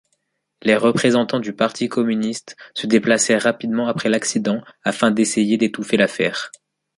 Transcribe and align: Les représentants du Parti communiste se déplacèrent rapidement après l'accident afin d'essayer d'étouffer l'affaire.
Les 0.63 0.75
représentants 0.77 1.39
du 1.39 1.53
Parti 1.53 1.87
communiste 1.87 2.55
se 2.73 2.87
déplacèrent 2.87 3.43
rapidement 3.43 3.87
après 3.87 4.09
l'accident 4.09 4.63
afin 4.83 5.11
d'essayer 5.11 5.57
d'étouffer 5.57 5.95
l'affaire. 5.95 6.51